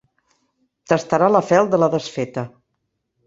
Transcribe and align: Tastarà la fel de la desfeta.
Tastarà 0.93 1.27
la 1.35 1.43
fel 1.51 1.69
de 1.75 1.79
la 1.83 1.91
desfeta. 1.97 2.47